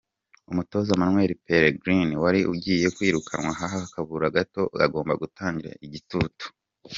Umutoza 0.51 0.99
Manuelle 1.01 1.39
Pellegrini 1.45 2.13
wari 2.23 2.39
ugiye 2.53 2.87
kwirukanwa 2.95 3.51
hakabura 3.59 4.33
gato 4.35 4.61
agomba 4.85 5.13
gutangira 5.21 5.75
igitutu. 5.87 6.45